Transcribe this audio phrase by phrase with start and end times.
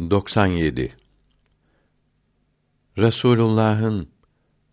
[0.00, 0.92] 97
[2.98, 4.08] Resulullah'ın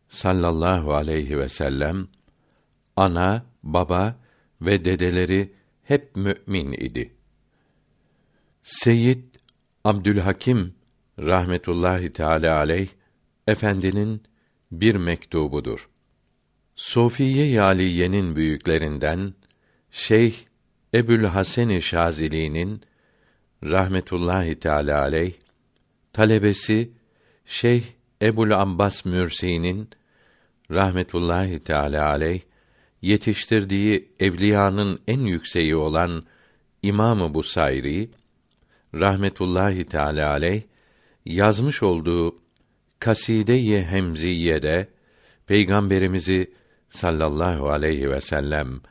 [0.10, 2.08] sallallahu aleyhi ve sellem
[2.96, 4.16] ana, baba
[4.62, 5.54] ve dedeleri
[5.84, 7.14] hep mümin idi.
[8.64, 9.24] Seyyid
[9.84, 10.76] Abdülhakim
[11.20, 12.90] rahmetullahi teala aleyh
[13.48, 14.24] efendinin
[14.72, 15.90] bir mektubudur.
[16.76, 19.34] Sofiye Aliye'nin büyüklerinden
[19.92, 20.36] Şeyh
[20.94, 22.82] Ebül Hasan Şazili'nin
[23.64, 25.34] rahmetullahi teala aleyh
[26.14, 26.92] talebesi
[27.46, 27.84] Şeyh
[28.22, 29.90] Ebul Abbas Mürsi'nin
[30.72, 32.42] rahmetullahi teala aleyh
[33.02, 36.22] yetiştirdiği evliyanın en yükseği olan
[36.84, 38.10] İmamı Busayri
[38.94, 40.62] rahmetullahi teala aleyh
[41.26, 42.36] yazmış olduğu
[43.00, 44.88] Kaside-i Hemziye'de
[45.48, 46.54] Peygamberimizi
[46.90, 48.82] sallallahu aleyhi ve sellem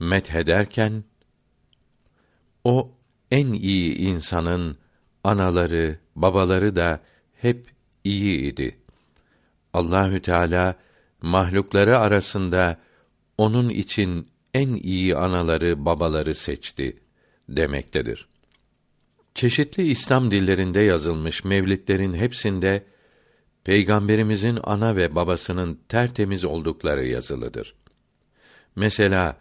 [0.00, 1.04] methederken
[2.64, 2.97] o
[3.30, 4.76] en iyi insanın
[5.24, 7.00] anaları, babaları da
[7.34, 7.66] hep
[8.04, 8.78] iyi idi.
[9.72, 10.74] Allahü Teala
[11.22, 12.78] mahlukları arasında
[13.38, 16.96] onun için en iyi anaları, babaları seçti
[17.48, 18.28] demektedir.
[19.34, 22.84] Çeşitli İslam dillerinde yazılmış mevlidlerin hepsinde
[23.64, 27.74] Peygamberimizin ana ve babasının tertemiz oldukları yazılıdır.
[28.76, 29.36] Mesela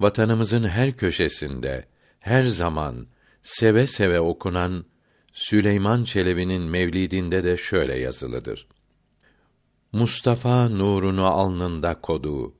[0.00, 1.84] vatanımızın her köşesinde
[2.20, 3.06] her zaman
[3.42, 4.84] seve seve okunan
[5.32, 8.66] Süleyman Çelebi'nin mevlidinde de şöyle yazılıdır.
[9.92, 12.54] Mustafa nurunu alnında kodu.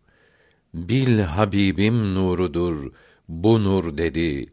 [0.75, 2.92] Bil Habibim nurudur
[3.28, 4.53] bu nur dedi.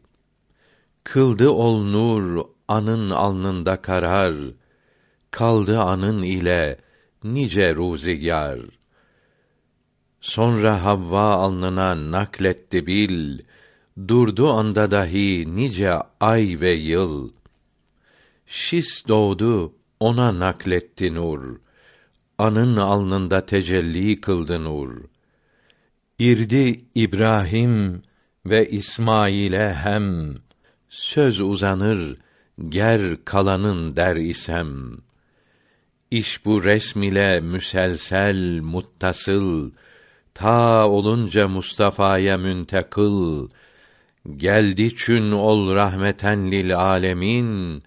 [1.04, 4.34] Kıldı ol nur anın alnında karar.
[5.30, 6.78] Kaldı anın ile
[7.24, 8.60] nice ruzigar.
[10.20, 13.38] Sonra Havva alnına nakletti bil
[14.08, 17.30] durdu anda dahi nice ay ve yıl.
[18.46, 21.56] Şis doğdu, ona nakletti nur.
[22.38, 24.90] Anın alnında tecelli kıldı nur.
[26.18, 28.02] İrdi İbrahim
[28.46, 30.34] ve İsmail'e hem
[30.88, 32.16] söz uzanır
[32.68, 34.98] ger kalanın der isem.
[36.10, 39.70] İş bu resm ile müselsel muttasıl
[40.34, 43.48] ta olunca Mustafa'ya müntekıl
[44.36, 47.82] Geldi çün ol rahmeten lil alemin,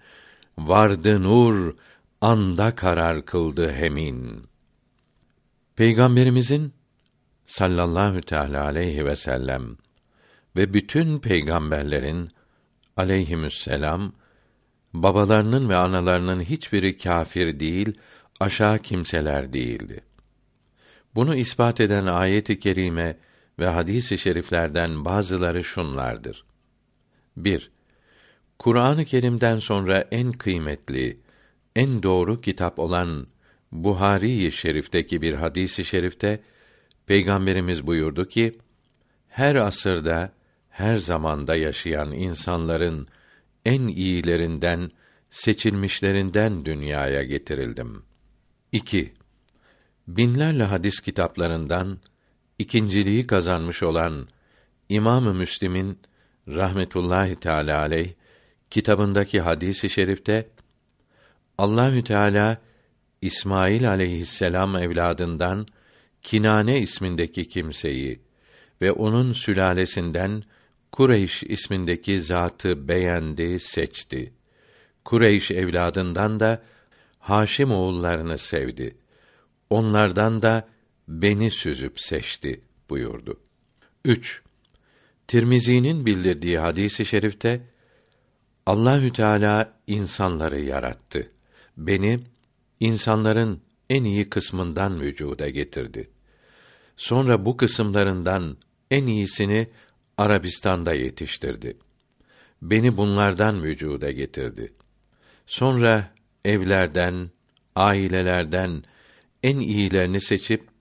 [0.58, 1.74] vardı nur,
[2.20, 4.46] anda karar kıldı hemin.
[5.76, 6.72] Peygamberimizin
[7.44, 9.76] sallallahu teala aleyhi ve sellem
[10.56, 12.28] ve bütün peygamberlerin
[12.96, 14.12] aleyhimüsselam
[14.92, 17.92] babalarının ve analarının hiçbiri kâfir değil,
[18.40, 20.00] aşağı kimseler değildi.
[21.14, 23.16] Bunu ispat eden ayet-i kerime
[23.58, 26.44] ve hadis-i şeriflerden bazıları şunlardır.
[27.36, 27.70] 1.
[28.58, 31.18] Kur'an-ı Kerim'den sonra en kıymetli,
[31.76, 33.26] en doğru kitap olan
[33.72, 36.40] Buhari-i Şerif'teki bir hadisi şerifte
[37.06, 38.58] Peygamberimiz buyurdu ki:
[39.28, 40.32] Her asırda,
[40.70, 43.06] her zamanda yaşayan insanların
[43.64, 44.90] en iyilerinden,
[45.30, 48.02] seçilmişlerinden dünyaya getirildim.
[48.72, 49.12] 2.
[50.08, 51.98] Binlerle hadis kitaplarından
[52.62, 54.28] ikinciliği kazanmış olan
[54.88, 55.98] İmam-ı Müslim'in
[56.48, 58.12] rahmetullahi teala aleyh
[58.70, 60.48] kitabındaki hadisi i şerifte
[61.58, 62.58] Allahü Teala
[63.22, 65.66] İsmail aleyhisselam evladından
[66.22, 68.20] Kinane ismindeki kimseyi
[68.82, 70.42] ve onun sülalesinden
[70.92, 74.32] Kureyş ismindeki zatı beğendi, seçti.
[75.04, 76.62] Kureyş evladından da
[77.18, 78.96] Haşim oğullarını sevdi.
[79.70, 80.68] Onlardan da
[81.08, 83.40] beni süzüp seçti buyurdu.
[84.04, 84.42] 3.
[85.26, 87.60] Tirmizi'nin bildirdiği hadisi i şerifte
[88.66, 91.30] Allahü Teala insanları yarattı.
[91.76, 92.20] Beni
[92.80, 96.10] insanların en iyi kısmından vücuda getirdi.
[96.96, 98.56] Sonra bu kısımlarından
[98.90, 99.66] en iyisini
[100.18, 101.76] Arabistan'da yetiştirdi.
[102.62, 104.72] Beni bunlardan vücuda getirdi.
[105.46, 106.14] Sonra
[106.44, 107.30] evlerden,
[107.76, 108.84] ailelerden
[109.42, 110.71] en iyilerini seçip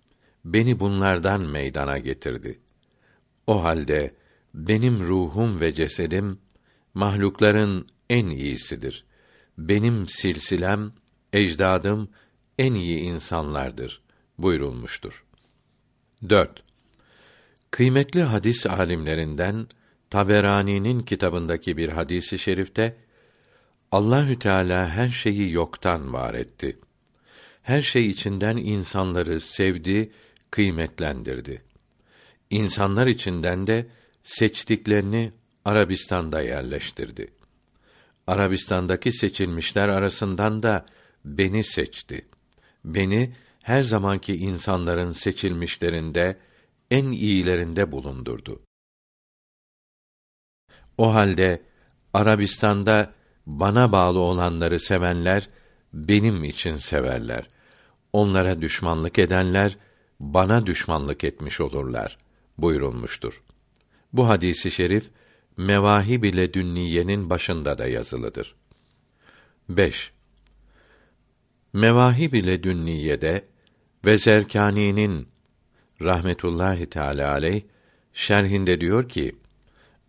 [0.45, 2.59] beni bunlardan meydana getirdi.
[3.47, 4.15] O halde
[4.53, 6.39] benim ruhum ve cesedim
[6.93, 9.05] mahlukların en iyisidir.
[9.57, 10.93] Benim silsilem,
[11.33, 12.09] ecdadım
[12.57, 14.01] en iyi insanlardır
[14.37, 15.23] buyurulmuştur.
[16.29, 16.63] 4.
[17.71, 19.67] Kıymetli hadis alimlerinden
[20.09, 22.97] Taberani'nin kitabındaki bir hadisi şerifte
[23.91, 26.79] Allahü Teala her şeyi yoktan var etti.
[27.61, 30.11] Her şey içinden insanları sevdi
[30.51, 31.61] kıymetlendirdi.
[32.49, 33.87] İnsanlar içinden de
[34.23, 35.31] seçtiklerini
[35.65, 37.27] Arabistan'da yerleştirdi.
[38.27, 40.85] Arabistan'daki seçilmişler arasından da
[41.25, 42.25] beni seçti.
[42.85, 46.37] Beni her zamanki insanların seçilmişlerinde
[46.91, 48.61] en iyilerinde bulundurdu.
[50.97, 51.61] O halde
[52.13, 53.13] Arabistan'da
[53.45, 55.49] bana bağlı olanları sevenler
[55.93, 57.47] benim için severler.
[58.13, 59.77] Onlara düşmanlık edenler
[60.21, 62.17] bana düşmanlık etmiş olurlar
[62.57, 63.43] buyurulmuştur.
[64.13, 65.09] Bu hadisi şerif
[65.57, 68.55] Mevahib ile Dünniye'nin başında da yazılıdır.
[69.69, 70.11] 5.
[71.73, 73.43] Mevahib ile Dünniye'de
[74.05, 75.27] ve Zerkani'nin
[76.01, 77.61] rahmetullahi teala aleyh
[78.13, 79.35] şerhinde diyor ki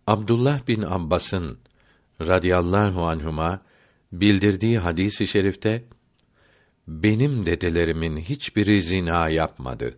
[0.07, 1.57] Abdullah bin Abbas'ın
[2.21, 3.61] radıyallahu anhuma
[4.11, 5.83] bildirdiği hadisi şerifte
[6.87, 9.97] benim dedelerimin hiçbiri zina yapmadı.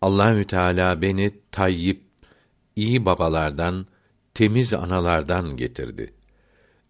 [0.00, 2.02] Allahü Teala beni tayyip
[2.76, 3.86] iyi babalardan,
[4.34, 6.14] temiz analardan getirdi.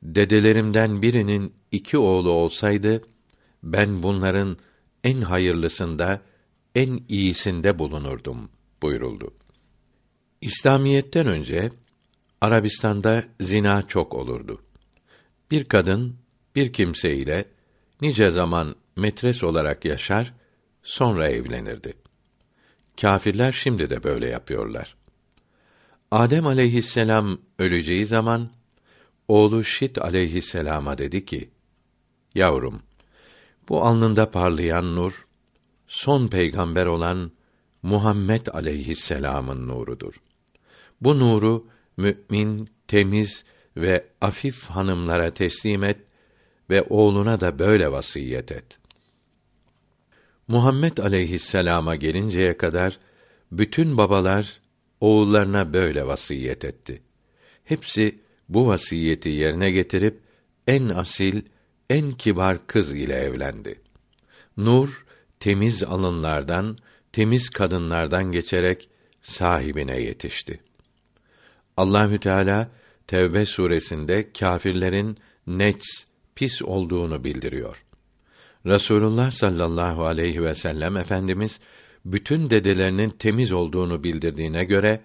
[0.02, 3.02] Dedelerimden birinin iki oğlu olsaydı
[3.62, 4.56] ben bunların
[5.04, 6.20] en hayırlısında,
[6.74, 8.50] en iyisinde bulunurdum
[8.82, 9.34] buyuruldu.
[10.40, 11.70] İslamiyetten önce
[12.40, 14.62] Arabistan'da zina çok olurdu.
[15.50, 16.16] Bir kadın
[16.56, 17.44] bir kimse ile
[18.00, 20.34] nice zaman metres olarak yaşar,
[20.82, 21.94] sonra evlenirdi.
[23.00, 24.96] Kâfirler şimdi de böyle yapıyorlar.
[26.10, 28.50] Adem aleyhisselam öleceği zaman
[29.28, 31.50] oğlu Şit aleyhisselama dedi ki:
[32.34, 32.82] Yavrum,
[33.68, 35.26] bu alnında parlayan nur
[35.86, 37.32] son peygamber olan
[37.82, 40.14] Muhammed aleyhisselam'ın nurudur.
[41.00, 41.66] Bu nuru
[41.96, 43.44] mümin, temiz
[43.76, 45.98] ve afif hanımlara teslim et
[46.70, 48.78] ve oğluna da böyle vasiyet et.
[50.48, 52.98] Muhammed aleyhisselama gelinceye kadar
[53.52, 54.60] bütün babalar
[55.00, 57.02] oğullarına böyle vasiyet etti.
[57.64, 58.18] Hepsi
[58.48, 60.20] bu vasiyeti yerine getirip
[60.66, 61.42] en asil,
[61.90, 63.80] en kibar kız ile evlendi.
[64.56, 65.06] Nur
[65.40, 66.78] temiz alınlardan,
[67.12, 68.88] temiz kadınlardan geçerek
[69.22, 70.60] sahibine yetişti.
[71.76, 72.70] Allahü Teala
[73.06, 76.04] Tevbe suresinde kâfirlerin nets
[76.34, 77.84] pis olduğunu bildiriyor.
[78.66, 81.60] Resulullah sallallahu aleyhi ve sellem efendimiz
[82.04, 85.00] bütün dedelerinin temiz olduğunu bildirdiğine göre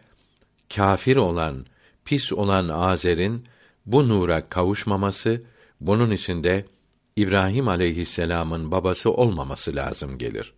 [0.76, 1.66] kâfir olan,
[2.06, 3.46] pis olan Azer'in
[3.86, 5.44] bu nura kavuşmaması
[5.82, 6.66] bunun içinde
[7.16, 10.54] İbrahim aleyhisselam'ın babası olmaması lazım gelir.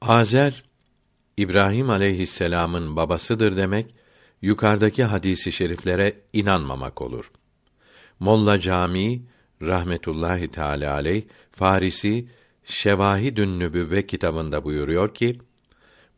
[0.00, 0.64] Azer
[1.36, 3.94] İbrahim aleyhisselam'ın babasıdır demek
[4.42, 7.30] yukarıdaki hadisi şeriflere inanmamak olur.
[8.20, 9.22] Molla Cami
[9.62, 12.26] rahmetullahi teala aleyh Farisi
[12.64, 15.38] Şevahidün Nübüvve kitabında buyuruyor ki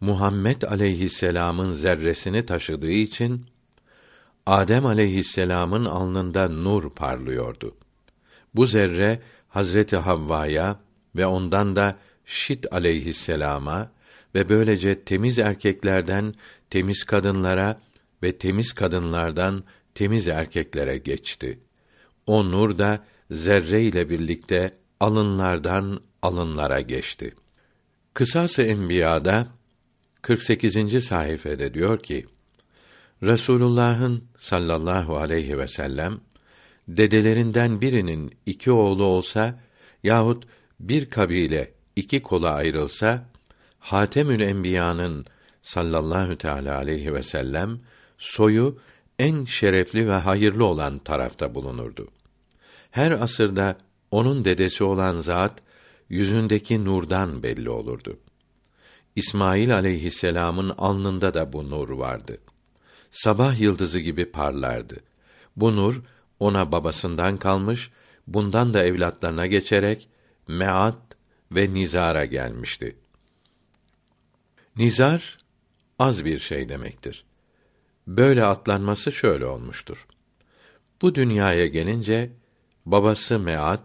[0.01, 3.47] Muhammed aleyhisselam'ın zerresini taşıdığı için
[4.47, 7.77] Adem aleyhisselam'ın alnında nur parlıyordu.
[8.55, 10.81] Bu zerre Hazreti Havva'ya
[11.17, 13.91] ve ondan da Şit aleyhisselama
[14.35, 16.35] ve böylece temiz erkeklerden
[16.71, 17.81] temiz kadınlara
[18.23, 19.65] ve temiz kadınlardan
[19.95, 21.59] temiz erkeklere geçti.
[22.27, 27.35] O nur da zerre ile birlikte alınlardan alınlara geçti.
[28.15, 29.47] Kısas-ı Enbiya'da
[30.23, 31.05] 48.
[31.05, 32.27] sayfede diyor ki:
[33.23, 36.21] Resulullah'ın sallallahu aleyhi ve sellem
[36.89, 39.61] dedelerinden birinin iki oğlu olsa
[40.03, 40.45] yahut
[40.81, 43.27] bir kabile iki kola ayrılsa
[43.79, 45.27] Hatemül Enbiya'nın
[45.63, 47.81] sallallahu teala aleyhi ve sellem
[48.19, 48.79] soyu
[49.19, 52.09] en şerefli ve hayırlı olan tarafta bulunurdu.
[52.95, 53.79] Her asırda
[54.11, 55.63] onun dedesi olan zat
[56.09, 58.19] yüzündeki nurdan belli olurdu.
[59.17, 62.39] İsmail aleyhisselam'ın alnında da bu nur vardı.
[63.11, 64.97] Sabah yıldızı gibi parlardı.
[65.57, 66.03] Bu nur
[66.41, 67.91] ona babasından kalmış,
[68.27, 70.09] bundan da evlatlarına geçerek
[70.49, 71.17] Meat
[71.53, 72.97] ve Nizar'a gelmişti.
[74.77, 75.39] Nizar
[75.99, 77.25] az bir şey demektir.
[78.07, 80.07] Böyle atlanması şöyle olmuştur.
[81.03, 82.31] Bu dünyaya gelince
[82.87, 83.81] babası Meat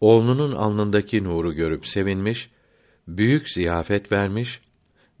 [0.00, 2.50] oğlunun alnındaki nuru görüp sevinmiş,
[3.08, 4.60] büyük ziyafet vermiş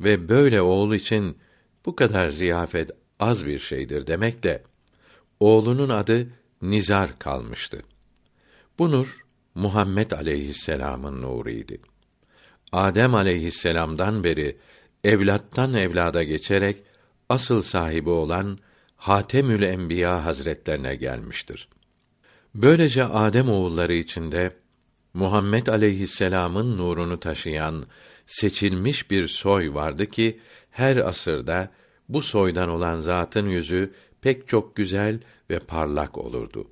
[0.00, 1.38] ve böyle oğul için
[1.86, 4.62] bu kadar ziyafet az bir şeydir demek de
[5.40, 6.28] oğlunun adı
[6.62, 7.82] Nizar kalmıştı.
[8.78, 9.24] Bu nur
[9.54, 11.74] Muhammed aleyhisselam'ın nuruydu.
[12.72, 14.56] Adem aleyhisselam'dan beri
[15.04, 16.82] evlattan evlada geçerek
[17.28, 18.58] asıl sahibi olan
[18.96, 21.68] Hatemül Enbiya Hazretlerine gelmiştir.
[22.54, 24.52] Böylece Adem oğulları içinde
[25.14, 27.84] Muhammed aleyhisselam'ın nurunu taşıyan
[28.26, 31.70] seçilmiş bir soy vardı ki her asırda
[32.08, 35.20] bu soydan olan zatın yüzü pek çok güzel
[35.50, 36.70] ve parlak olurdu.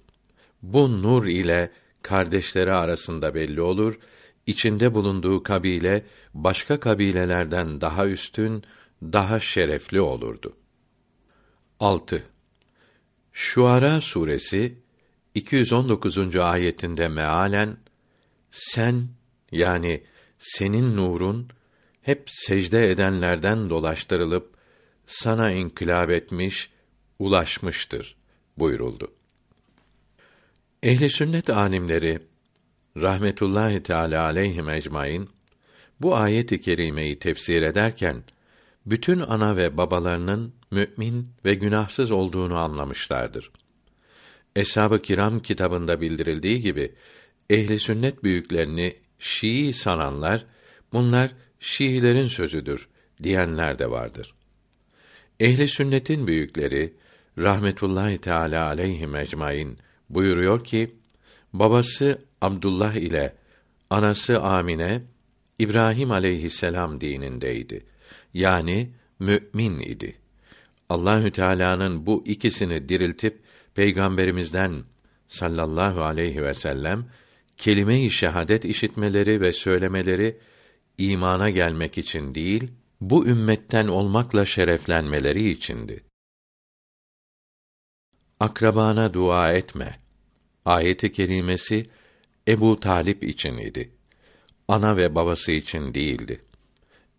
[0.62, 1.70] Bu nur ile
[2.02, 3.98] kardeşleri arasında belli olur,
[4.46, 8.64] içinde bulunduğu kabile başka kabilelerden daha üstün,
[9.02, 10.56] daha şerefli olurdu.
[11.80, 12.24] 6.
[13.32, 14.82] Şuara suresi
[15.34, 16.36] 219.
[16.36, 17.76] ayetinde mealen
[18.50, 19.08] sen
[19.52, 20.02] yani
[20.38, 21.48] senin nurun
[22.02, 24.54] hep secde edenlerden dolaştırılıp
[25.06, 26.70] sana inkılap etmiş,
[27.18, 28.16] ulaşmıştır
[28.58, 29.12] buyuruldu.
[30.82, 32.18] Ehli sünnet alimleri
[32.96, 35.28] rahmetullahi teala aleyhi ecmaîn
[36.00, 38.24] bu ayet-i kerimeyi tefsir ederken
[38.86, 43.50] bütün ana ve babalarının mümin ve günahsız olduğunu anlamışlardır.
[44.56, 46.94] Eshab-ı Kiram kitabında bildirildiği gibi
[47.50, 50.46] ehli sünnet büyüklerini Şii sananlar
[50.92, 51.30] bunlar
[51.60, 52.88] Şiilerin sözüdür
[53.22, 54.34] diyenler de vardır.
[55.40, 56.94] Ehli sünnetin büyükleri
[57.38, 59.78] rahmetullahi teala aleyhi ecmaîn
[60.10, 60.94] buyuruyor ki
[61.52, 63.36] babası Abdullah ile
[63.90, 65.02] anası Amine
[65.58, 67.86] İbrahim aleyhisselam dinindeydi.
[68.34, 70.16] Yani mümin idi.
[70.88, 73.41] Allahü Teala'nın bu ikisini diriltip
[73.74, 74.82] peygamberimizden
[75.28, 77.04] sallallahu aleyhi ve sellem
[77.56, 80.38] kelime-i şehadet işitmeleri ve söylemeleri
[80.98, 86.04] imana gelmek için değil, bu ümmetten olmakla şereflenmeleri içindi.
[88.40, 89.98] Akrabana dua etme.
[90.64, 91.86] Ayeti kerimesi
[92.48, 93.90] Ebu Talip için idi.
[94.68, 96.40] Ana ve babası için değildi.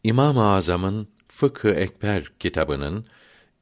[0.03, 3.05] İmam-ı Azam'ın Fıkı Ekber kitabının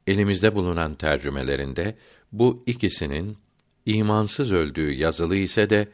[0.07, 1.95] elimizde bulunan tercümelerinde
[2.31, 3.37] bu ikisinin
[3.85, 5.91] imansız öldüğü yazılı ise de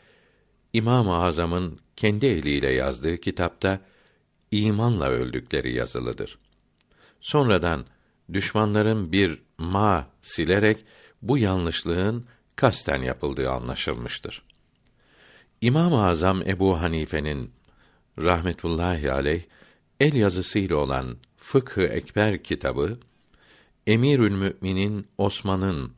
[0.74, 3.82] İmam-ı Azam'ın kendi eliyle yazdığı kitapta
[4.52, 6.38] imanla öldükleri yazılıdır.
[7.22, 7.86] Sonradan
[8.34, 10.86] düşmanların bir ma silerek
[11.22, 12.26] bu yanlışlığın
[12.56, 14.44] kasten yapıldığı anlaşılmıştır.
[15.62, 17.52] İmam-ı Azam Ebu Hanife'nin
[18.20, 19.44] rahmetullahi aleyh
[20.00, 23.00] el yazısıyla olan Fıkh-ı Ekber kitabı
[23.88, 25.92] Emirül Müminin Osman'ın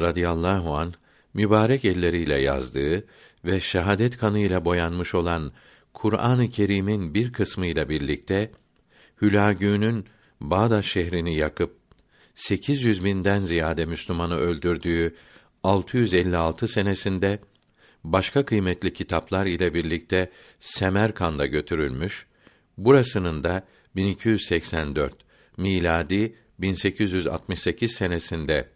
[0.00, 0.94] radıyallahu an
[1.34, 3.04] mübarek elleriyle yazdığı
[3.44, 5.52] ve şehadet kanıyla boyanmış olan
[5.94, 8.50] Kur'an-ı Kerim'in bir kısmı ile birlikte
[9.22, 10.06] Hülagü'nün
[10.40, 11.76] Bağdat şehrini yakıp
[12.34, 15.14] 800 binden ziyade Müslümanı öldürdüğü
[15.62, 17.38] 656 senesinde
[18.04, 22.26] başka kıymetli kitaplar ile birlikte Semerkand'a götürülmüş.
[22.78, 25.14] Burasının da 1284
[25.56, 28.68] miladi 1868 senesinde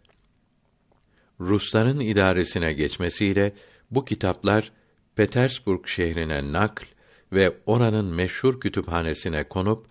[1.39, 3.53] Rusların idaresine geçmesiyle
[3.91, 4.71] bu kitaplar
[5.15, 6.85] Petersburg şehrine nakl
[7.33, 9.87] ve oranın meşhur kütüphanesine konup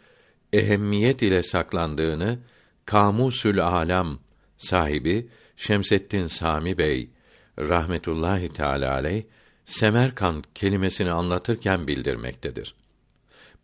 [0.53, 2.39] ehemmiyet ile saklandığını
[2.85, 4.19] Kamusül Alam
[4.57, 7.11] sahibi Şemseddin Sami Bey
[7.59, 9.23] rahmetullahi teala aleyh
[9.65, 12.75] Semerkant kelimesini anlatırken bildirmektedir.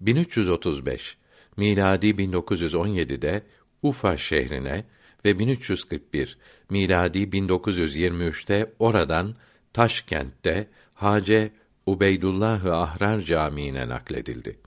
[0.01, 1.17] 1335
[1.57, 3.43] miladi 1917'de
[3.83, 4.85] Ufa şehrine
[5.25, 6.39] ve 1341
[6.71, 9.35] miladi 1923'te oradan
[9.73, 11.51] Taşkent'te Hace
[11.87, 14.59] Ubeydullah Ahrar Camii'ne nakledildi.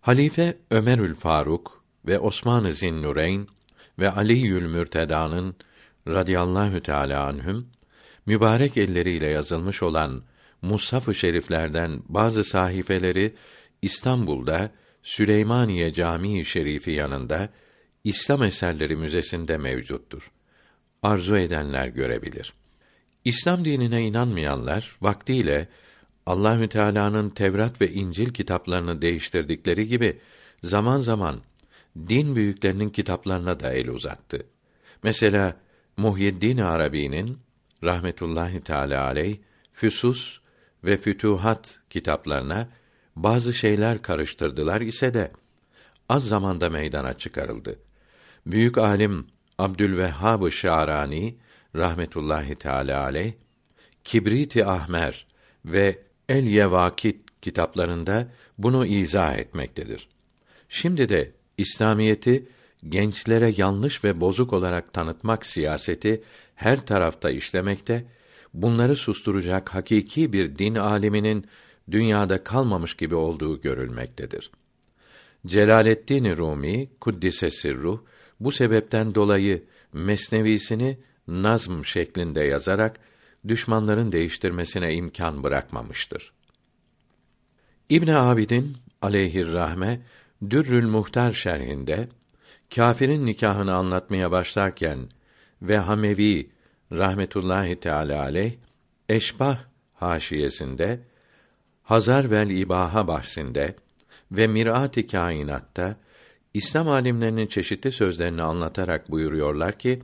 [0.00, 3.48] Halife Ömerül Faruk ve Osman-ı Zinnureyn
[3.98, 5.56] ve Ali'ül Mürteda'nın
[6.08, 7.66] radıyallahu teala anhüm
[8.26, 10.22] mübarek elleriyle yazılmış olan
[10.62, 13.34] Mushaf-ı Şeriflerden bazı sahifeleri
[13.82, 14.70] İstanbul'da
[15.02, 17.48] Süleymaniye Camii Şerifi yanında
[18.04, 20.30] İslam Eserleri Müzesinde mevcuttur.
[21.02, 22.52] Arzu edenler görebilir.
[23.24, 25.68] İslam dinine inanmayanlar vaktiyle
[26.26, 30.18] Allahü Teala'nın Tevrat ve İncil kitaplarını değiştirdikleri gibi
[30.62, 31.40] zaman zaman
[32.08, 34.46] din büyüklerinin kitaplarına da el uzattı.
[35.02, 35.56] Mesela
[35.96, 37.38] Muhyiddin Arabi'nin
[37.84, 39.36] rahmetullahi teala aleyh
[39.72, 40.40] Füsus
[40.84, 42.68] ve Fütuhat kitaplarına
[43.16, 45.32] bazı şeyler karıştırdılar ise de
[46.08, 47.78] az zamanda meydana çıkarıldı.
[48.46, 49.26] Büyük alim
[49.58, 51.36] Abdülvehhab-ı Şarani
[51.76, 53.32] rahmetullahi teala aleyh
[54.04, 55.26] Kibrit-i Ahmer
[55.64, 55.98] ve
[56.28, 60.08] El Yevakit kitaplarında bunu izah etmektedir.
[60.68, 62.46] Şimdi de İslamiyeti
[62.88, 66.22] gençlere yanlış ve bozuk olarak tanıtmak siyaseti
[66.54, 68.04] her tarafta işlemekte,
[68.54, 71.46] bunları susturacak hakiki bir din aliminin
[71.90, 74.50] dünyada kalmamış gibi olduğu görülmektedir.
[75.46, 78.00] Celaleddin Rumi kuddise sirruh
[78.40, 83.00] bu sebepten dolayı mesnevisini nazm şeklinde yazarak
[83.48, 86.32] düşmanların değiştirmesine imkan bırakmamıştır.
[87.88, 90.00] İbn Abidin aleyhir rahme
[90.50, 92.08] Dürrül Muhtar şerhinde
[92.74, 94.98] kâfirin nikahını anlatmaya başlarken
[95.62, 96.50] ve Hamevi
[96.92, 98.52] rahmetullahi teala aleyh
[99.08, 99.58] Eşbah
[99.94, 101.00] haşiyesinde
[101.82, 103.74] Hazar vel İbaha bahsinde
[104.32, 105.96] ve Mirat-ı Kainat'ta
[106.58, 110.02] İslam alimlerinin çeşitli sözlerini anlatarak buyuruyorlar ki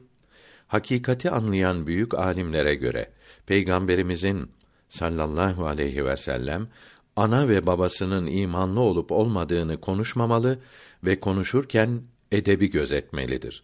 [0.66, 3.11] hakikati anlayan büyük alimlere göre
[3.46, 4.50] peygamberimizin
[4.88, 6.68] sallallahu aleyhi ve sellem
[7.16, 10.58] ana ve babasının imanlı olup olmadığını konuşmamalı
[11.04, 13.62] ve konuşurken edebi gözetmelidir.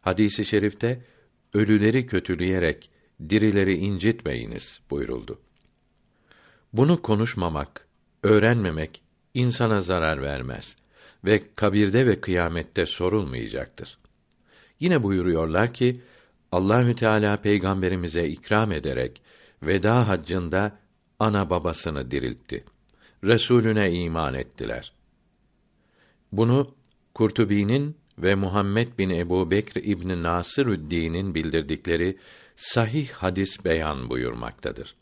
[0.00, 1.04] Hadisi i şerifte
[1.54, 2.90] ölüleri kötüleyerek
[3.28, 5.40] dirileri incitmeyiniz buyuruldu.
[6.72, 7.86] Bunu konuşmamak,
[8.22, 9.02] öğrenmemek
[9.34, 10.76] insana zarar vermez
[11.26, 13.98] ve kabirde ve kıyamette sorulmayacaktır.
[14.80, 16.00] Yine buyuruyorlar ki
[16.52, 19.22] Allahü Teala peygamberimize ikram ederek
[19.62, 20.78] veda haccında
[21.18, 22.64] ana babasını diriltti.
[23.24, 24.92] Resulüne iman ettiler.
[26.32, 26.74] Bunu
[27.14, 32.18] Kurtubi'nin ve Muhammed bin Ebu Bekr İbni Nasırüddin'in bildirdikleri
[32.56, 34.94] sahih hadis beyan buyurmaktadır.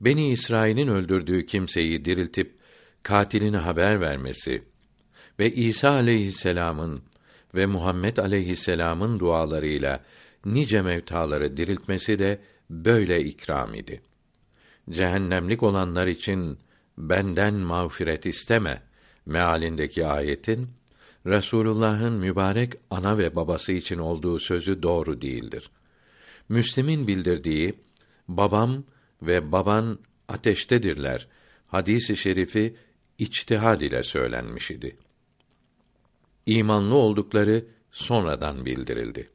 [0.00, 2.54] Beni İsrail'in öldürdüğü kimseyi diriltip
[3.02, 4.62] katilini haber vermesi
[5.38, 7.02] ve İsa aleyhisselam'ın
[7.54, 10.04] ve Muhammed aleyhisselam'ın dualarıyla
[10.44, 14.00] nice mevtaları diriltmesi de böyle ikram idi.
[14.90, 16.58] Cehennemlik olanlar için
[16.98, 18.82] benden mağfiret isteme
[19.26, 20.68] mealindeki ayetin
[21.26, 25.70] Resulullah'ın mübarek ana ve babası için olduğu sözü doğru değildir.
[26.48, 27.74] Müslim'in bildirdiği
[28.28, 28.84] babam
[29.22, 29.98] ve baban
[30.28, 31.28] ateştedirler
[31.66, 32.76] hadisi şerifi
[33.18, 34.96] içtihad ile söylenmiş idi.
[36.46, 39.30] İmanlı oldukları sonradan bildirildi.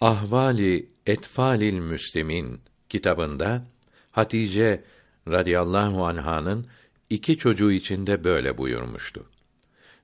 [0.00, 3.64] Ahvali Etfalil Müslimin kitabında
[4.10, 4.84] Hatice
[5.28, 6.66] radıyallahu anh'ın
[7.10, 9.26] iki çocuğu içinde böyle buyurmuştu.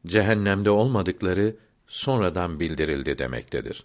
[0.07, 3.85] Cehennemde olmadıkları sonradan bildirildi demektedir.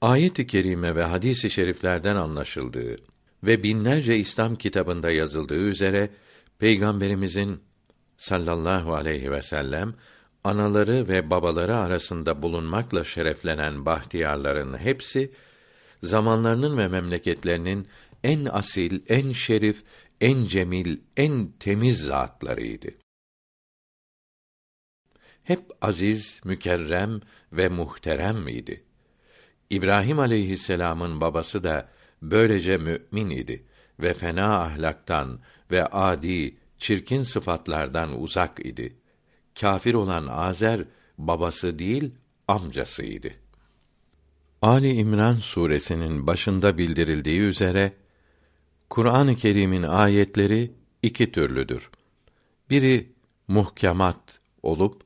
[0.00, 2.96] Ayet-i kerime ve hadis-i şeriflerden anlaşıldığı
[3.44, 6.10] ve binlerce İslam kitabında yazıldığı üzere
[6.58, 7.60] peygamberimizin
[8.16, 9.94] sallallahu aleyhi ve sellem
[10.44, 15.32] anaları ve babaları arasında bulunmakla şereflenen bahtiyarların hepsi
[16.02, 17.88] zamanlarının ve memleketlerinin
[18.24, 19.82] en asil, en şerif,
[20.20, 22.88] en cemil, en temiz zatlarıydı.
[25.42, 27.20] Hep aziz, mükerrem
[27.52, 28.84] ve muhterem miydi?
[29.70, 31.88] İbrahim aleyhisselam'ın babası da
[32.22, 33.64] böylece mümin idi
[34.00, 38.99] ve fena ahlaktan ve adi, çirkin sıfatlardan uzak idi.
[39.60, 40.84] Kafir olan Azer
[41.18, 42.14] babası değil
[42.48, 43.30] amcasıydı.
[44.62, 47.92] Ali İmran suresinin başında bildirildiği üzere
[48.90, 51.90] Kur'an-ı Kerim'in ayetleri iki türlüdür.
[52.70, 53.12] Biri
[53.48, 55.02] muhkemat olup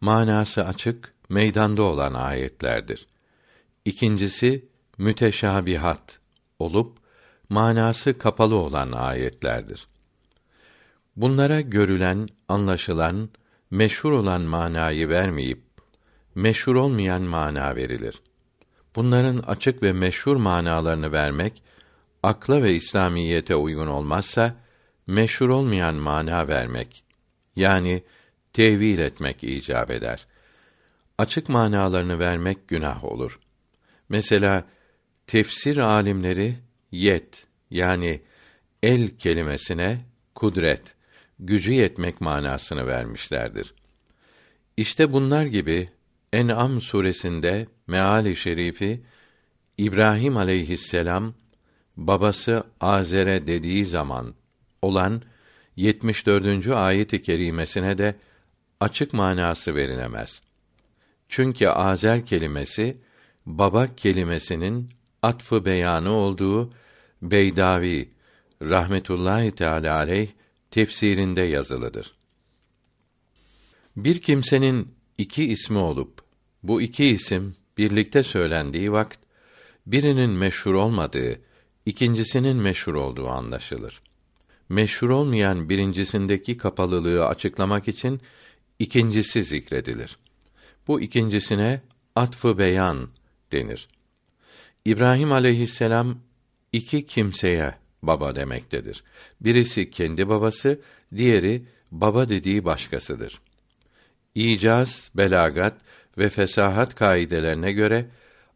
[0.00, 3.06] manası açık, meydanda olan ayetlerdir.
[3.84, 6.20] İkincisi müteşabihat
[6.58, 6.98] olup
[7.48, 9.86] manası kapalı olan ayetlerdir.
[11.16, 13.30] Bunlara görülen, anlaşılan,
[13.70, 15.60] meşhur olan manayı vermeyip
[16.34, 18.22] meşhur olmayan mana verilir.
[18.96, 21.62] Bunların açık ve meşhur manalarını vermek
[22.22, 24.56] akla ve İslamiyete uygun olmazsa
[25.06, 27.04] meşhur olmayan mana vermek
[27.56, 28.02] yani
[28.52, 30.26] tevil etmek icap eder.
[31.18, 33.38] Açık manalarını vermek günah olur.
[34.08, 34.64] Mesela
[35.26, 36.56] tefsir alimleri
[36.92, 38.20] yet yani
[38.82, 40.00] el kelimesine
[40.34, 40.94] kudret,
[41.40, 43.74] gücü yetmek manasını vermişlerdir.
[44.76, 45.88] İşte bunlar gibi
[46.32, 49.00] En'am suresinde meali şerifi
[49.78, 51.34] İbrahim aleyhisselam
[51.96, 54.34] babası Azer'e dediği zaman
[54.82, 55.22] olan
[55.76, 56.68] 74.
[56.68, 58.16] ayet-i kerimesine de
[58.80, 60.40] açık manası verilemez.
[61.28, 62.96] Çünkü Azer kelimesi
[63.46, 64.90] baba kelimesinin
[65.22, 66.72] atfı beyanı olduğu
[67.22, 68.10] Beydavi
[68.62, 70.28] rahmetullahi teala aleyh
[70.70, 72.14] tefsirinde yazılıdır.
[73.96, 76.22] Bir kimsenin iki ismi olup
[76.62, 79.20] bu iki isim birlikte söylendiği vakit
[79.86, 81.40] birinin meşhur olmadığı,
[81.86, 84.02] ikincisinin meşhur olduğu anlaşılır.
[84.68, 88.20] Meşhur olmayan birincisindeki kapalılığı açıklamak için
[88.78, 90.18] ikincisi zikredilir.
[90.88, 91.80] Bu ikincisine
[92.16, 93.08] atfı beyan
[93.52, 93.88] denir.
[94.84, 96.18] İbrahim aleyhisselam
[96.72, 99.04] iki kimseye baba demektedir.
[99.40, 100.80] Birisi kendi babası,
[101.16, 103.40] diğeri baba dediği başkasıdır.
[104.34, 105.74] İcaz, belagat
[106.18, 108.06] ve fesahat kaidelerine göre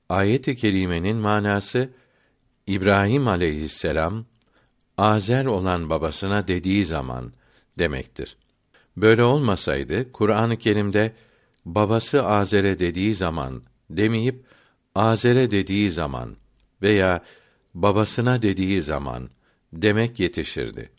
[0.09, 1.90] ayet-i kerimenin manası
[2.66, 4.24] İbrahim aleyhisselam
[4.98, 7.33] Azer olan babasına dediği zaman
[7.78, 8.37] demektir.
[8.96, 11.12] Böyle olmasaydı Kur'an-ı Kerim'de
[11.64, 14.44] babası Azer'e dediği zaman demeyip
[14.94, 16.37] Azer'e dediği zaman
[16.83, 17.24] veya
[17.74, 19.30] babasına dediği zaman
[19.72, 20.90] demek yetişirdi.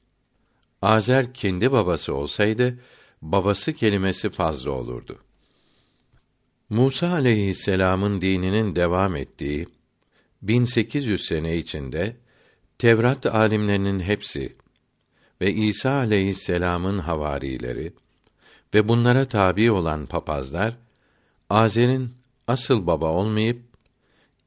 [0.81, 2.79] Azer kendi babası olsaydı
[3.21, 5.19] babası kelimesi fazla olurdu.
[6.69, 9.67] Musa aleyhisselam'ın dininin devam ettiği
[10.41, 12.15] 1800 sene içinde
[12.77, 14.55] Tevrat alimlerinin hepsi
[15.41, 17.93] ve İsa aleyhisselam'ın havarileri
[18.73, 20.77] ve bunlara tabi olan papazlar
[21.49, 22.13] Azer'in
[22.47, 23.64] asıl baba olmayıp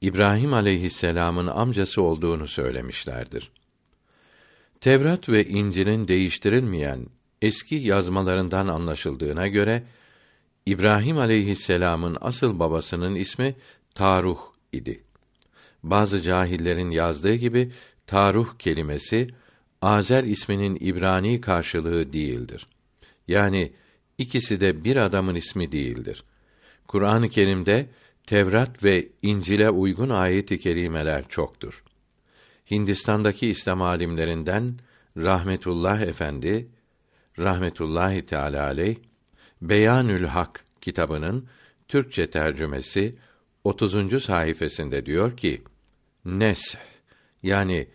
[0.01, 3.51] İbrahim aleyhisselam'ın amcası olduğunu söylemişlerdir.
[4.81, 7.07] Tevrat ve İncil'in değiştirilmeyen
[7.43, 9.83] eski yazmalarından anlaşıldığına göre
[10.67, 13.55] İbrahim aleyhisselam'ın asıl babasının ismi
[13.95, 14.39] Taruh
[14.73, 15.01] idi.
[15.83, 17.73] Bazı cahillerin yazdığı gibi
[18.07, 19.29] Taruh kelimesi
[19.83, 22.67] Azer isminin İbrani karşılığı değildir.
[23.29, 23.73] Yani
[24.19, 26.25] ikisi de bir adamın ismi değildir.
[26.87, 27.87] Kur'an-ı Kerim'de
[28.29, 31.85] Tevrat ve İncil'e uygun ayet-i kerimeler çoktur.
[32.71, 34.75] Hindistan'daki İslam alimlerinden
[35.17, 36.69] Rahmetullah Efendi
[37.39, 38.97] rahmetullahi teala aleyh
[39.63, 41.49] Beyanül Hak kitabının
[41.89, 43.19] Türkçe tercümesi
[43.65, 44.23] 30.
[44.25, 45.63] sayfasında diyor ki:
[46.25, 46.77] Nes
[47.43, 47.89] yani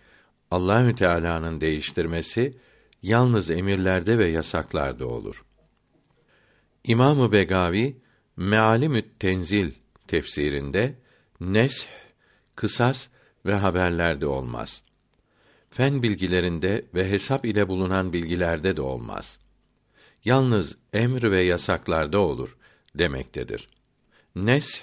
[0.51, 2.57] Allahü Teala'nın değiştirmesi
[3.03, 5.45] yalnız emirlerde ve yasaklarda olur.
[6.83, 7.97] İmamı Begavi
[8.37, 10.95] Mealimü't Tenzil tefsirinde
[11.41, 11.87] nes
[12.55, 13.07] kısas
[13.45, 14.83] ve haberlerde olmaz.
[15.69, 19.39] Fen bilgilerinde ve hesap ile bulunan bilgilerde de olmaz.
[20.25, 22.57] Yalnız emr ve yasaklarda olur
[22.95, 23.67] demektedir.
[24.35, 24.81] Nes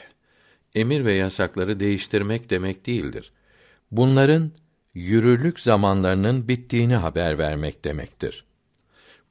[0.75, 3.33] emir ve yasakları değiştirmek demek değildir.
[3.91, 4.51] Bunların
[4.95, 8.45] yürürlük zamanlarının bittiğini haber vermek demektir.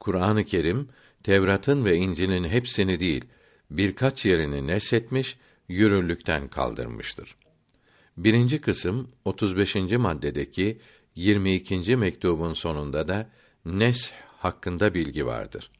[0.00, 0.88] Kur'an-ı Kerim
[1.22, 3.24] Tevrat'ın ve İncil'in hepsini değil,
[3.70, 5.38] birkaç yerini neshetmiş,
[5.70, 7.36] yürürlükten kaldırmıştır.
[8.16, 9.74] Birinci kısım 35.
[9.76, 10.80] maddedeki
[11.14, 11.96] 22.
[11.96, 13.30] mektubun sonunda da
[13.64, 15.70] nes hakkında bilgi vardır.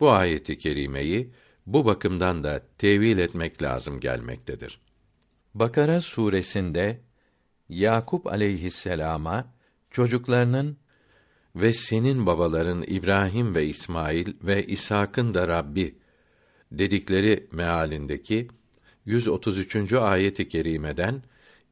[0.00, 1.30] Bu ayeti kerimeyi
[1.66, 4.80] bu bakımdan da tevil etmek lazım gelmektedir.
[5.54, 7.00] Bakara suresinde
[7.68, 9.54] Yakup aleyhisselama
[9.90, 10.76] çocuklarının
[11.56, 15.98] ve senin babaların İbrahim ve İsmail ve İshak'ın da Rabbi
[16.72, 18.48] dedikleri mealindeki
[19.06, 19.92] 133.
[19.92, 21.22] ayeti kerimeden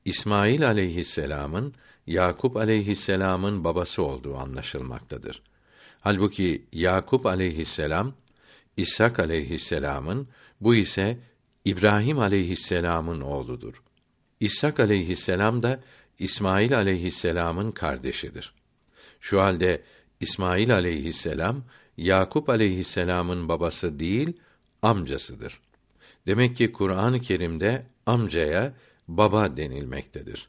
[0.05, 1.75] İsmail aleyhisselam'ın
[2.07, 5.43] Yakup aleyhisselam'ın babası olduğu anlaşılmaktadır.
[6.01, 8.12] Halbuki Yakup aleyhisselam
[8.77, 10.29] İshak aleyhisselam'ın
[10.61, 11.19] bu ise
[11.64, 13.83] İbrahim aleyhisselam'ın oğludur.
[14.40, 15.81] İshak aleyhisselam da
[16.19, 18.55] İsmail aleyhisselam'ın kardeşidir.
[19.21, 19.83] Şu halde
[20.21, 21.64] İsmail aleyhisselam
[21.97, 24.33] Yakup aleyhisselam'ın babası değil,
[24.83, 25.61] amcasıdır.
[26.26, 28.74] Demek ki Kur'an-ı Kerim'de amcaya
[29.09, 30.48] baba denilmektedir.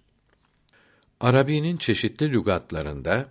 [1.19, 3.29] Arabi'nin çeşitli lügatlarında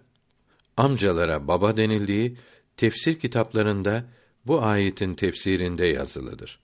[0.76, 2.37] amcalara baba denildiği
[2.76, 4.05] tefsir kitaplarında
[4.46, 6.61] bu ayetin tefsirinde yazılıdır.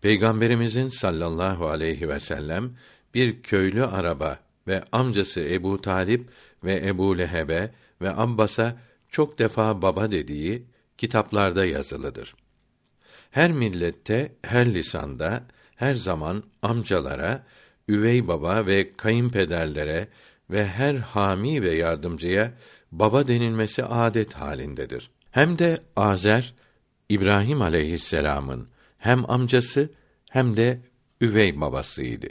[0.00, 2.70] Peygamberimizin sallallahu aleyhi ve sellem
[3.14, 6.28] bir köylü araba ve amcası Ebu Talip
[6.64, 8.76] ve Ebu Lehebe ve Abbas'a
[9.08, 10.62] çok defa baba dediği
[10.98, 12.34] kitaplarda yazılıdır.
[13.32, 15.42] Her millette, her lisanda,
[15.76, 17.46] her zaman amcalara,
[17.88, 20.08] üvey baba ve kayınpederlere
[20.50, 22.52] ve her hami ve yardımcıya
[22.92, 25.10] baba denilmesi adet halindedir.
[25.30, 26.54] Hem de Azer
[27.08, 28.68] İbrahim aleyhisselam'ın
[28.98, 29.90] hem amcası
[30.30, 30.80] hem de
[31.20, 32.28] üvey babasıydı.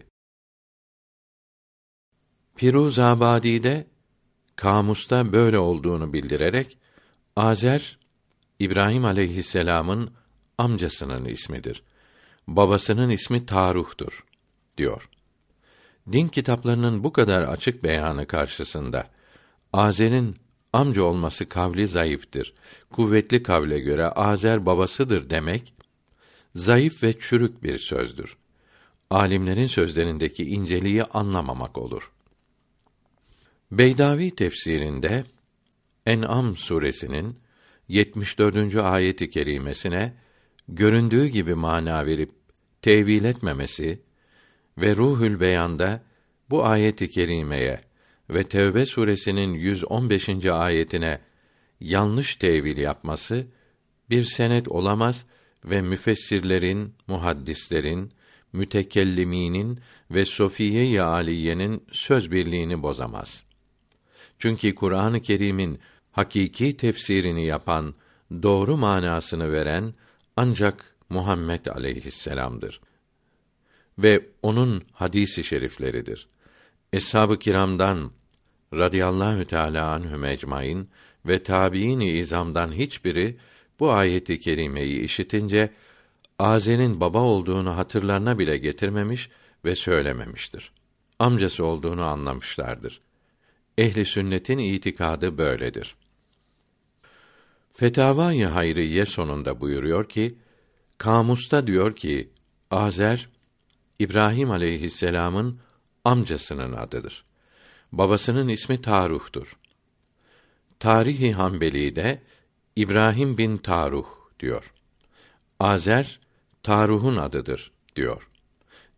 [2.56, 3.88] Firuzabadi'de
[4.56, 6.78] kamusta böyle olduğunu bildirerek
[7.36, 8.00] Azer
[8.60, 10.21] İbrahim aleyhisselam'ın
[10.62, 11.84] amcasının ismidir.
[12.48, 14.26] Babasının ismi Taruh'tur
[14.78, 15.10] diyor.
[16.12, 19.08] Din kitaplarının bu kadar açık beyanı karşısında
[19.74, 20.36] Azer'in
[20.74, 22.54] amca olması kavli zayıftır.
[22.92, 25.74] Kuvvetli kavle göre Azer babasıdır demek
[26.56, 28.38] zayıf ve çürük bir sözdür.
[29.10, 32.12] Alimlerin sözlerindeki inceliği anlamamak olur.
[33.72, 35.24] Beydavi tefsirinde
[36.06, 37.40] En'am suresinin
[37.88, 38.76] 74.
[38.76, 40.14] ayeti kerimesine
[40.68, 42.32] göründüğü gibi mana verip
[42.82, 44.02] tevil etmemesi
[44.78, 46.04] ve Ruhül Beyan'da
[46.50, 47.82] bu ayeti kerimeye
[48.30, 50.46] ve Tevbe suresinin 115.
[50.46, 51.20] ayetine
[51.80, 53.48] yanlış tevil yapması
[54.10, 55.26] bir senet olamaz
[55.66, 58.12] ve müfessirlerin, muhaddislerin,
[58.54, 59.80] mütekelliminin
[60.12, 63.44] ve Sofiye-i Aliye'nin söz birliğini bozamaz.
[64.40, 65.80] Çünkü Kur'an-ı Kerim'in
[66.12, 67.96] hakiki tefsirini yapan,
[68.44, 69.94] doğru manasını veren
[70.38, 72.82] ancak Muhammed aleyhisselam'dır
[74.00, 76.28] ve onun hadisi şerifleridir.
[76.94, 78.12] Eshab-ı kiramdan
[78.74, 80.90] radıyallahu teala anhum ecmaîn
[81.26, 83.38] ve tabiini izamdan hiçbiri
[83.80, 85.74] bu ayeti kerimeyi işitince
[86.40, 89.30] Azer'in baba olduğunu hatırlarına bile getirmemiş
[89.66, 90.72] ve söylememiştir.
[91.20, 93.00] Amcası olduğunu anlamışlardır.
[93.78, 95.96] Ehli sünnetin itikadı böyledir.
[97.74, 100.36] Fetavâ-i Hayriye sonunda buyuruyor ki,
[100.98, 102.30] kamusta diyor ki,
[102.72, 103.30] Azer,
[104.00, 105.60] İbrahim aleyhisselamın
[106.06, 107.26] amcasının adıdır.
[107.92, 109.58] Babasının ismi Taruh'tur.
[110.80, 112.22] Tarihi Hanbeli'de
[112.76, 114.08] İbrahim bin Taruh
[114.40, 114.74] diyor.
[115.60, 116.20] Azer
[116.64, 118.30] Taruh'un adıdır diyor.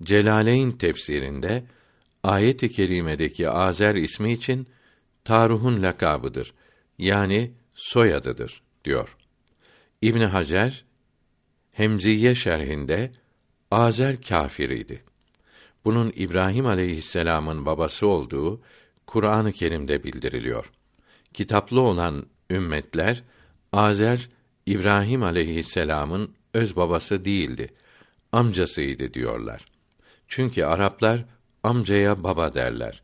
[0.03, 1.63] Celaleyn tefsirinde
[2.23, 4.67] ayet-i kerimedeki Azer ismi için
[5.23, 6.53] Taruh'un lakabıdır.
[6.97, 9.17] Yani soyadıdır diyor.
[10.01, 10.85] İbn Hacer
[11.71, 13.11] Hemziye şerhinde
[13.71, 15.03] Azer kâfiriydi.
[15.85, 18.61] Bunun İbrahim aleyhisselam'ın babası olduğu
[19.07, 20.71] Kur'an-ı Kerim'de bildiriliyor.
[21.33, 23.23] Kitaplı olan ümmetler
[23.71, 24.29] Azer
[24.65, 27.73] İbrahim aleyhisselam'ın öz babası değildi,
[28.31, 29.65] amcasıydı diyorlar.
[30.27, 31.25] Çünkü Araplar
[31.63, 33.01] amcaya baba derler.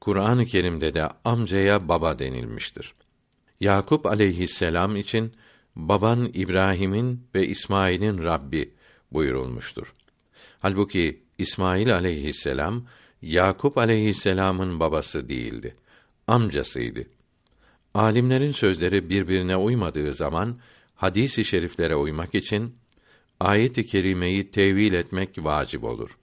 [0.00, 2.94] Kur'an-ı Kerim'de de amcaya baba denilmiştir.
[3.60, 5.32] Yakup aleyhisselam için
[5.76, 8.74] baban İbrahim'in ve İsmail'in Rabbi
[9.12, 9.94] buyurulmuştur.
[10.60, 12.86] Halbuki İsmail aleyhisselam
[13.22, 15.76] Yakup aleyhisselamın babası değildi.
[16.26, 17.06] Amcasıydı.
[17.94, 20.58] Alimlerin sözleri birbirine uymadığı zaman
[20.94, 22.76] hadis-i şeriflere uymak için
[23.40, 26.18] ayet-i kerimeyi tevil etmek vacip olur.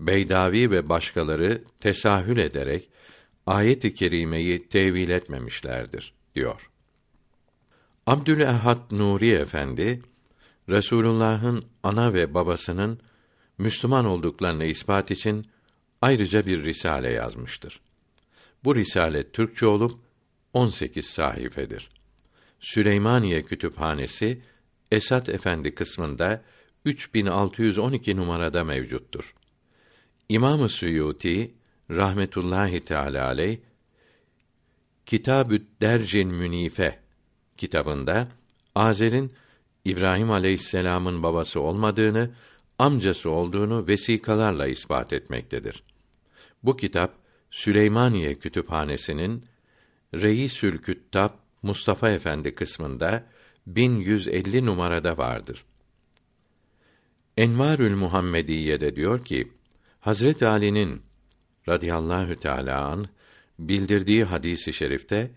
[0.00, 2.88] Beydavi ve başkaları tesahül ederek
[3.46, 6.70] ayet-i kerimeyi tevil etmemişlerdir diyor.
[8.06, 10.02] Abdülehad Nuri Efendi
[10.68, 13.00] Resulullah'ın ana ve babasının
[13.58, 15.46] Müslüman olduklarını ispat için
[16.02, 17.80] ayrıca bir risale yazmıştır.
[18.64, 19.98] Bu risale Türkçe olup
[20.52, 21.88] 18 sayfedir.
[22.60, 24.42] Süleymaniye Kütüphanesi
[24.90, 26.42] Esat Efendi kısmında
[26.84, 29.34] 3612 numarada mevcuttur.
[30.28, 31.54] İmam-ı Suyuti
[31.90, 33.58] rahmetullahi teala aleyh
[35.06, 36.98] Kitabü't Dercin Münife
[37.56, 38.28] kitabında
[38.74, 39.32] Azer'in
[39.84, 42.30] İbrahim aleyhisselam'ın babası olmadığını,
[42.78, 45.82] amcası olduğunu vesikalarla ispat etmektedir.
[46.62, 47.14] Bu kitap
[47.50, 49.44] Süleymaniye Kütüphanesi'nin
[50.14, 51.30] Reisül Küttab
[51.62, 53.24] Mustafa Efendi kısmında
[53.66, 55.64] 1150 numarada vardır.
[57.36, 59.52] Envarül Muhammediye'de diyor ki,
[60.00, 61.02] Hazret Ali'nin
[61.68, 63.06] radıyallahu teâlâ an
[63.58, 65.30] bildirdiği hadisi şerifte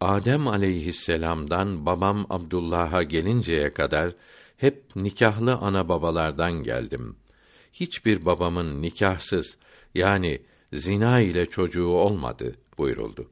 [0.00, 4.14] Adem aleyhisselam'dan babam Abdullah'a gelinceye kadar
[4.56, 7.16] hep nikahlı ana babalardan geldim.
[7.72, 9.58] Hiçbir babamın nikahsız
[9.94, 13.28] yani zina ile çocuğu olmadı buyuruldu.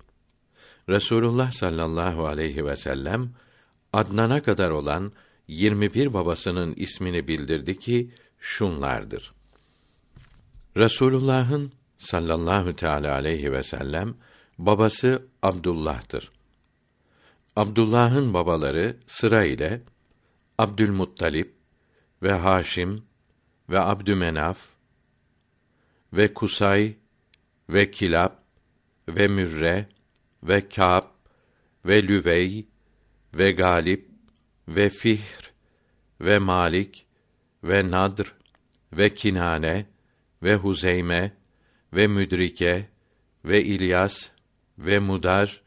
[0.89, 3.31] Resulullah sallallahu aleyhi ve sellem
[3.93, 5.13] Adnan'a kadar olan
[5.49, 9.33] 21 babasının ismini bildirdi ki şunlardır.
[10.77, 14.15] Resulullah'ın sallallahu teala aleyhi ve sellem
[14.59, 16.33] babası Abdullah'tır.
[17.57, 19.83] Abdullah'ın babaları sıra ile
[20.59, 21.55] Abdülmuttalip
[22.23, 23.05] ve Haşim
[23.71, 24.59] ve Abdümenaf
[26.13, 26.97] ve Kusay
[27.71, 28.33] ve Kilab
[29.09, 29.89] ve Mürre
[30.43, 31.05] ve Kâb
[31.85, 32.69] ve Lüvey
[33.35, 34.11] ve Galip
[34.69, 35.53] ve Fihr
[36.21, 37.07] ve Malik
[37.65, 38.35] ve Nadr
[38.93, 39.87] ve Kinane
[40.43, 41.38] ve Huzeyme
[41.93, 42.89] ve Müdrike
[43.45, 44.29] ve İlyas
[44.79, 45.63] ve Mudar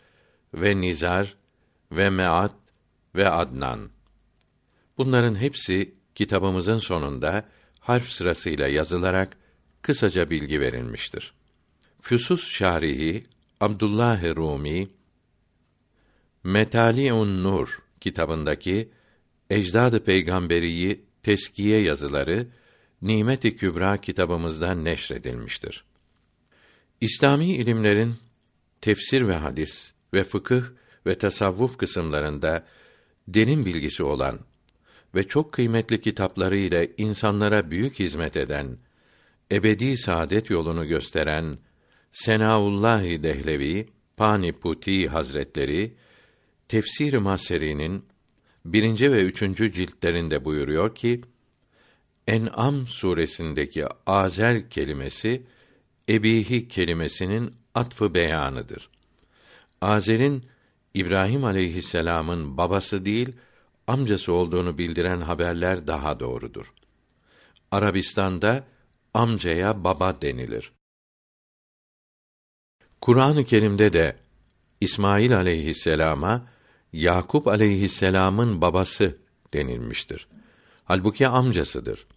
[0.54, 1.38] ve Nizar
[1.92, 2.56] ve Meat
[3.16, 3.90] ve Adnan.
[4.98, 7.46] Bunların hepsi kitabımızın sonunda
[7.80, 9.38] harf sırasıyla yazılarak
[9.82, 11.34] kısaca bilgi verilmiştir.
[12.02, 13.24] Füsus Şarihi
[13.60, 14.88] Abdullah Rumi
[16.44, 18.90] Metaliun Nur kitabındaki
[19.50, 22.48] Ecdad-ı Peygamberiyi teskiye yazıları
[23.02, 25.84] Nimet-i Kübra kitabımızda neşredilmiştir.
[27.02, 28.16] İslami ilimlerin
[28.82, 30.64] tefsir ve hadis ve fıkıh
[31.06, 32.66] ve tasavvuf kısımlarında
[33.28, 34.40] derin bilgisi olan
[35.16, 38.78] ve çok kıymetli kitapları ile insanlara büyük hizmet eden,
[39.52, 41.58] ebedi saadet yolunu gösteren
[42.12, 45.94] Senaullah Dehlevi Paniputi Hazretleri
[46.68, 48.06] Tefsir-i Maseri'nin
[48.66, 51.22] birinci ve üçüncü ciltlerinde buyuruyor ki,
[52.28, 55.44] En'am suresindeki azer kelimesi
[56.12, 58.90] ebihi kelimesinin atfı beyanıdır.
[59.82, 60.46] Azer'in
[60.94, 63.36] İbrahim aleyhisselam'ın babası değil,
[63.88, 66.74] amcası olduğunu bildiren haberler daha doğrudur.
[67.72, 68.64] Arabistan'da
[69.14, 70.72] amcaya baba denilir.
[73.02, 74.18] Kur'an-ı Kerim'de de
[74.82, 76.48] İsmail aleyhisselama
[76.94, 79.18] Yakup aleyhisselamın babası
[79.54, 80.28] denilmiştir.
[80.84, 82.08] Halbuki amcasıdır.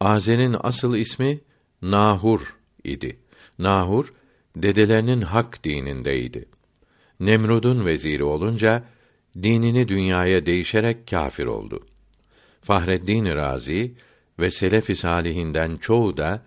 [0.00, 1.40] Azer'in asıl ismi
[1.82, 3.18] Nahur idi.
[3.58, 4.12] Nahur
[4.56, 6.44] dedelerinin hak dinindeydi.
[7.20, 8.84] Nemrud'un veziri olunca
[9.42, 11.86] dinini dünyaya değişerek kâfir oldu.
[12.60, 13.94] Fahreddin Razi
[14.38, 16.42] ve selef-i salihinden çoğu da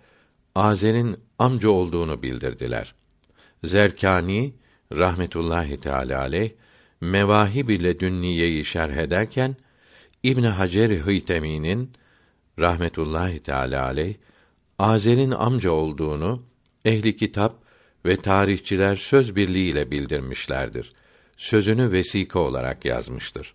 [0.54, 2.94] Azer'in amca olduğunu bildirdiler.
[3.64, 4.54] Zerkani
[4.92, 6.50] rahmetullahi teala aleyh
[7.00, 9.56] Mevahib ile Dünniye'yi şerh ederken
[10.22, 11.92] İbn Hacer Hıytemi'nin
[12.58, 14.14] rahmetullahi teala aleyh
[14.78, 16.42] Azer'in amca olduğunu
[16.84, 17.54] ehli kitap
[18.06, 20.92] ve tarihçiler söz birliğiyle bildirmişlerdir.
[21.36, 23.54] Sözünü vesika olarak yazmıştır.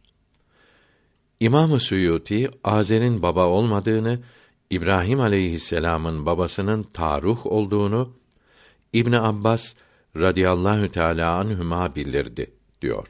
[1.39, 4.19] İmam-ı Suyuti Azer'in baba olmadığını,
[4.69, 8.13] İbrahim aleyhisselam'ın babasının Taruh olduğunu
[8.93, 9.73] İbn Abbas
[10.15, 13.07] radıyallahu teala anhuma bildirdi diyor.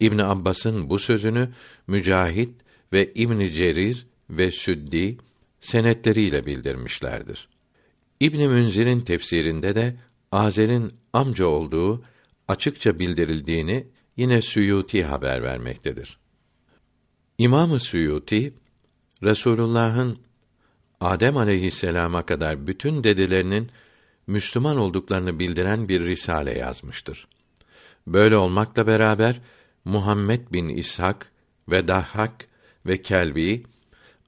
[0.00, 1.50] İbn Abbas'ın bu sözünü
[1.86, 2.50] Mücahit
[2.92, 5.18] ve İbn Cerir ve Süddi
[5.64, 7.48] senetleriyle bildirmişlerdir.
[8.20, 9.96] İbn Münzir'in tefsirinde de
[10.32, 12.02] Azer'in amca olduğu
[12.48, 16.18] açıkça bildirildiğini yine Suyuti haber vermektedir.
[17.38, 18.54] İmam-ı Suyuti
[19.22, 20.18] Resulullah'ın
[21.00, 23.70] Adem aleyhisselama kadar bütün dedelerinin
[24.26, 27.28] Müslüman olduklarını bildiren bir risale yazmıştır.
[28.06, 29.40] Böyle olmakla beraber
[29.84, 31.32] Muhammed bin İshak
[31.70, 32.48] ve Dahhak
[32.86, 33.62] ve Kelbi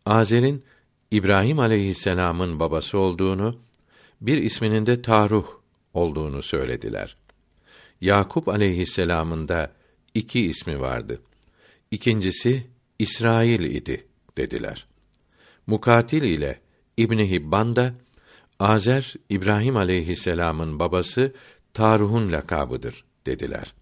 [0.07, 0.65] Azer'in
[1.11, 3.59] İbrahim aleyhisselam'ın babası olduğunu,
[4.21, 5.47] bir isminin de Taruh
[5.95, 7.17] olduğunu söylediler.
[8.01, 9.73] Yakup aleyhisselam'ın da
[10.15, 11.21] iki ismi vardı.
[11.91, 12.67] İkincisi
[12.99, 14.87] İsrail idi dediler.
[15.67, 16.61] Mukatil ile
[16.97, 17.95] İbn Hibban da
[18.59, 21.33] Azer İbrahim aleyhisselam'ın babası
[21.75, 23.75] Taruh'un lakabıdır dediler.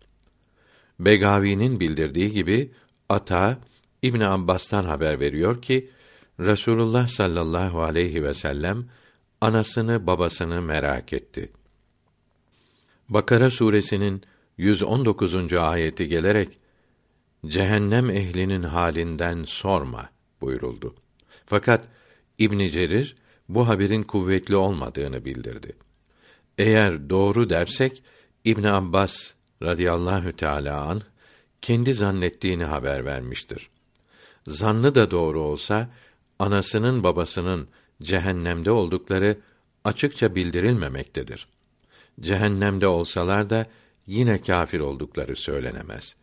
[1.00, 2.70] Begavi'nin bildirdiği gibi
[3.08, 3.58] Ata
[4.02, 5.90] İbn Abbas'tan haber veriyor ki
[6.40, 8.84] Resulullah sallallahu aleyhi ve sellem
[9.40, 11.52] anasını babasını merak etti.
[13.08, 14.22] Bakara suresinin
[14.58, 15.52] 119.
[15.52, 16.58] ayeti gelerek
[17.46, 20.94] cehennem ehlinin halinden sorma buyuruldu.
[21.46, 21.88] Fakat
[22.38, 23.16] İbn Cerir
[23.48, 25.76] bu haberin kuvvetli olmadığını bildirdi.
[26.58, 28.02] Eğer doğru dersek
[28.44, 31.02] İbn Abbas radıyallahu teala an
[31.62, 33.70] kendi zannettiğini haber vermiştir.
[34.46, 35.90] Zannı da doğru olsa
[36.38, 37.68] anasının babasının
[38.02, 39.38] cehennemde oldukları
[39.84, 41.48] açıkça bildirilmemektedir.
[42.20, 43.66] Cehennemde olsalar da
[44.06, 46.16] yine kâfir oldukları söylenemez.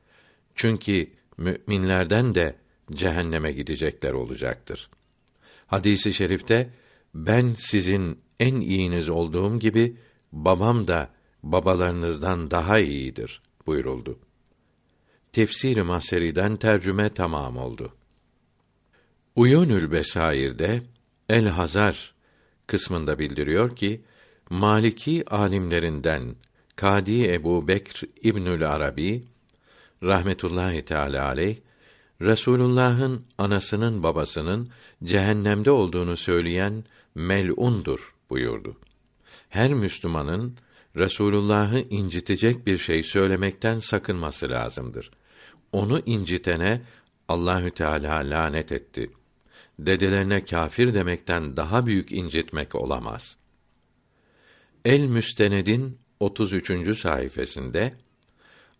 [0.56, 2.56] Çünkü müminlerden de
[2.92, 4.90] cehenneme gidecekler olacaktır.
[5.68, 6.70] Hadisi şerifte
[7.16, 9.98] ben sizin en iyiniz olduğum gibi
[10.32, 11.10] babam da
[11.44, 14.20] babalarınızdan daha iyidir buyuruldu.
[15.32, 17.94] Tefsir-i Maseri'den tercüme tamam oldu.
[19.36, 20.82] Uyunül Besair'de
[21.30, 22.14] El Hazar
[22.68, 24.02] kısmında bildiriyor ki
[24.50, 26.36] Maliki alimlerinden
[26.76, 29.24] Kadi Ebu Bekr İbnül Arabi
[30.04, 31.56] rahmetullahi teala aleyh
[32.22, 34.70] Resulullah'ın anasının babasının
[35.04, 36.84] cehennemde olduğunu söyleyen
[37.16, 38.78] mel'undur buyurdu.
[39.50, 40.58] Her Müslümanın
[40.98, 45.12] Resulullah'ı incitecek bir şey söylemekten sakınması lazımdır.
[45.72, 46.82] Onu incitene
[47.28, 49.12] Allahü Teala lanet etti.
[49.86, 53.38] Dedelerine kâfir demekten daha büyük incitmek olamaz.
[54.86, 57.00] El Müstened'in 33.
[57.00, 57.90] sayfasında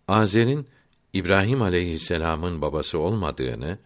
[0.08, 0.68] Azer'in
[1.14, 3.78] İbrahim aleyhisselam'ın babası olmadığını,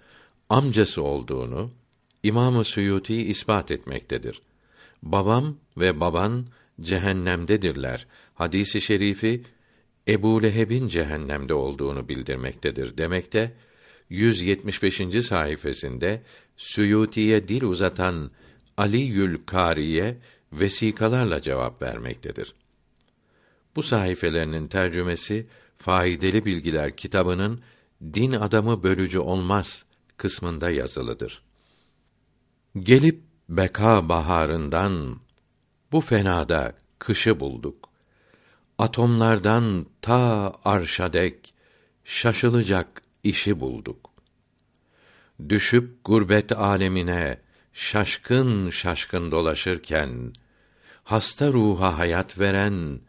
[0.49, 1.71] amcası olduğunu
[2.23, 4.41] İmam-ı Suyuti ispat etmektedir.
[5.03, 6.45] Babam ve baban
[6.81, 8.07] cehennemdedirler.
[8.33, 9.43] Hadisi şerifi
[10.07, 13.53] Ebu Leheb'in cehennemde olduğunu bildirmektedir demekte.
[14.09, 15.01] 175.
[15.25, 16.19] sayfasında
[16.57, 18.31] Suyuti'ye dil uzatan
[18.77, 20.17] Ali Yül Kariye
[20.53, 22.55] vesikalarla cevap vermektedir.
[23.75, 25.47] Bu sayfelerinin tercümesi
[25.77, 27.61] Faydalı Bilgiler kitabının
[28.13, 29.85] Din adamı bölücü olmaz
[30.17, 31.41] kısmında yazılıdır.
[32.79, 35.19] Gelip beka baharından
[35.91, 37.89] bu fenada kışı bulduk.
[38.77, 41.53] Atomlardan ta arşa dek
[42.03, 44.14] şaşılacak işi bulduk.
[45.49, 47.39] Düşüp gurbet alemine
[47.73, 50.33] şaşkın şaşkın dolaşırken
[51.03, 52.99] hasta ruha hayat veren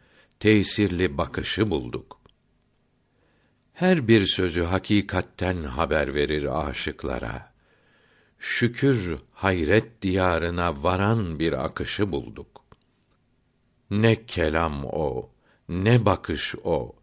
[0.41, 2.21] tesirli bakışı bulduk.
[3.73, 7.53] Her bir sözü hakikatten haber verir aşıklara.
[8.39, 12.65] Şükür hayret diyarına varan bir akışı bulduk.
[13.91, 15.31] Ne kelam o,
[15.69, 16.97] Ne bakış o.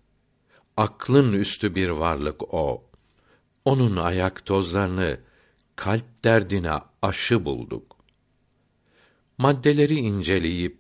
[0.78, 2.84] Aklın üstü bir varlık o.
[3.66, 5.20] Onun ayak tozlarını
[5.76, 7.96] kalp derdine aşı bulduk.
[9.38, 10.78] Maddeleri inceleyip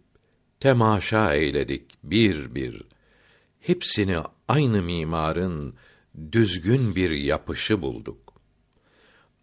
[0.59, 2.83] temaşa eyledik bir bir.
[3.59, 4.17] Hepsini
[4.47, 5.75] aynı mimarın
[6.31, 8.33] düzgün bir yapışı bulduk.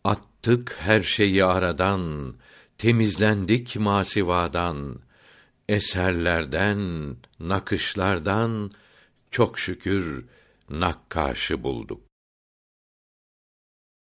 [0.05, 2.35] Attık her şeyi aradan,
[2.79, 5.01] temizlendik masivadan,
[5.69, 8.71] eserlerden, nakışlardan
[9.31, 10.25] çok şükür
[10.71, 12.10] nakkaşı bulduk.